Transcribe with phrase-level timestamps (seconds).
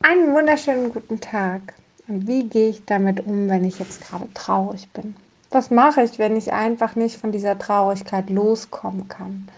[0.00, 1.74] Einen wunderschönen guten Tag.
[2.06, 5.16] Und wie gehe ich damit um, wenn ich jetzt gerade traurig bin?
[5.50, 9.48] Was mache ich, wenn ich einfach nicht von dieser Traurigkeit loskommen kann?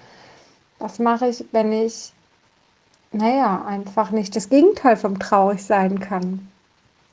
[0.79, 2.15] Was mache ich, wenn ich,
[3.13, 6.49] naja, einfach nicht das Gegenteil vom traurig sein kann?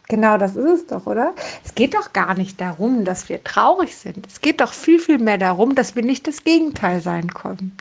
[0.07, 1.33] Genau das ist es doch, oder?
[1.65, 4.25] Es geht doch gar nicht darum, dass wir traurig sind.
[4.25, 7.75] Es geht doch viel, viel mehr darum, dass wir nicht das Gegenteil sein können.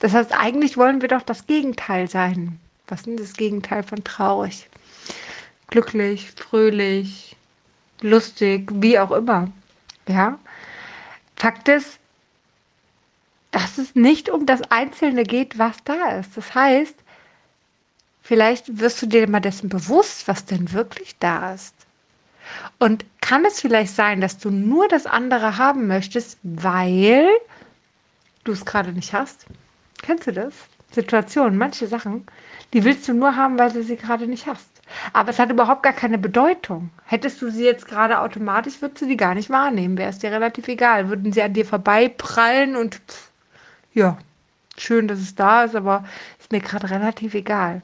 [0.00, 2.58] Das heißt, eigentlich wollen wir doch das Gegenteil sein.
[2.88, 4.68] Was ist das Gegenteil von traurig?
[5.70, 7.36] Glücklich, fröhlich,
[8.00, 9.50] lustig, wie auch immer.
[10.06, 10.38] Ja.
[11.36, 11.98] Fakt ist,
[13.50, 16.36] dass es nicht um das Einzelne geht, was da ist.
[16.36, 16.94] Das heißt,
[18.22, 21.74] vielleicht wirst du dir mal dessen bewusst, was denn wirklich da ist.
[22.78, 27.28] Und kann es vielleicht sein, dass du nur das andere haben möchtest, weil
[28.44, 29.46] du es gerade nicht hast?
[30.02, 30.54] Kennst du das?
[30.92, 32.26] Situationen, manche Sachen,
[32.72, 34.79] die willst du nur haben, weil du sie gerade nicht hast.
[35.12, 36.90] Aber es hat überhaupt gar keine Bedeutung.
[37.04, 39.98] Hättest du sie jetzt gerade automatisch, würdest du die gar nicht wahrnehmen.
[39.98, 41.08] Wäre es dir relativ egal.
[41.08, 43.30] Würden sie an dir vorbeiprallen und pff,
[43.92, 44.18] ja,
[44.76, 46.04] schön, dass es da ist, aber
[46.38, 47.82] ist mir gerade relativ egal.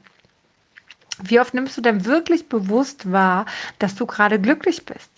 [1.21, 3.45] Wie oft nimmst du denn wirklich bewusst wahr,
[3.79, 5.11] dass du gerade glücklich bist?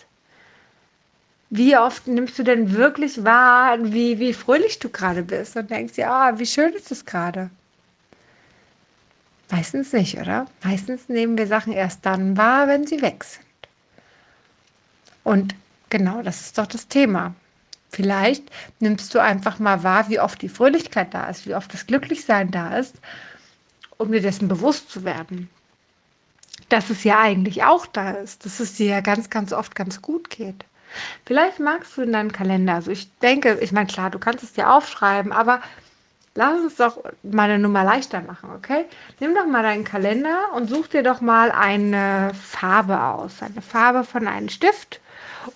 [1.50, 5.94] Wie oft nimmst du denn wirklich wahr, wie, wie fröhlich du gerade bist und denkst
[5.94, 7.50] dir, ah, wie schön ist es gerade?
[9.50, 10.46] Meistens nicht, oder?
[10.62, 13.44] Meistens nehmen wir Sachen erst dann wahr, wenn sie weg sind.
[15.24, 15.54] Und
[15.90, 17.34] genau das ist doch das Thema.
[17.90, 18.44] Vielleicht
[18.78, 22.52] nimmst du einfach mal wahr, wie oft die Fröhlichkeit da ist, wie oft das Glücklichsein
[22.52, 22.94] da ist,
[23.98, 25.50] um dir dessen bewusst zu werden.
[26.68, 30.00] Dass es ja eigentlich auch da ist, dass es dir ja ganz, ganz oft ganz
[30.00, 30.64] gut geht.
[31.26, 34.52] Vielleicht magst du in deinem Kalender, also ich denke, ich meine, klar, du kannst es
[34.52, 35.60] dir aufschreiben, aber
[36.34, 38.84] Lass uns doch mal eine Nummer leichter machen, okay?
[39.18, 43.42] Nimm doch mal deinen Kalender und such dir doch mal eine Farbe aus.
[43.42, 45.00] Eine Farbe von einem Stift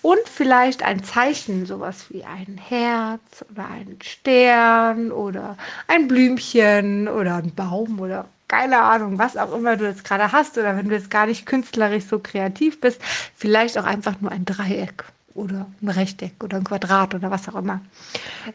[0.01, 7.37] und vielleicht ein Zeichen, sowas wie ein Herz oder ein Stern oder ein Blümchen oder
[7.37, 10.95] ein Baum oder keine Ahnung, was auch immer du jetzt gerade hast oder wenn du
[10.95, 13.01] jetzt gar nicht künstlerisch so kreativ bist,
[13.35, 17.55] vielleicht auch einfach nur ein Dreieck oder ein Rechteck oder ein Quadrat oder was auch
[17.55, 17.81] immer.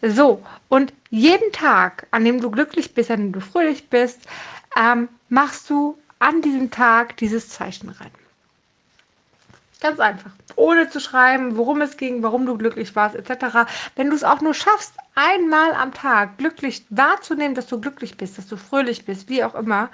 [0.03, 4.21] So, und jeden Tag, an dem du glücklich bist, an dem du fröhlich bist,
[4.77, 8.11] ähm, machst du an diesem Tag dieses Zeichen rein.
[9.81, 10.33] Ganz einfach.
[10.57, 13.71] Ohne zu schreiben, worum es ging, warum du glücklich warst, etc.
[13.97, 18.37] Wenn du es auch nur schaffst, einmal am Tag glücklich wahrzunehmen, dass du glücklich bist,
[18.37, 19.89] dass du fröhlich bist, wie auch immer,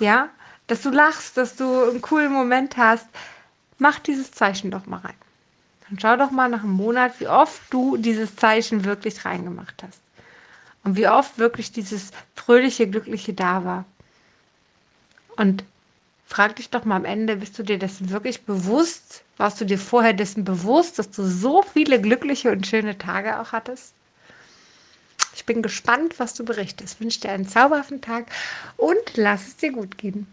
[0.00, 0.28] ja,
[0.66, 3.08] dass du lachst, dass du einen coolen Moment hast,
[3.78, 5.14] mach dieses Zeichen doch mal rein.
[5.90, 10.00] Dann schau doch mal nach einem Monat, wie oft du dieses Zeichen wirklich reingemacht hast.
[10.84, 13.84] Und wie oft wirklich dieses fröhliche, glückliche da war.
[15.36, 15.64] Und
[16.26, 19.24] frag dich doch mal am Ende, bist du dir dessen wirklich bewusst?
[19.36, 23.50] Warst du dir vorher dessen bewusst, dass du so viele glückliche und schöne Tage auch
[23.52, 23.92] hattest?
[25.34, 26.94] Ich bin gespannt, was du berichtest.
[26.94, 28.26] Ich wünsche dir einen zauberhaften Tag
[28.76, 30.26] und lass es dir gut gehen.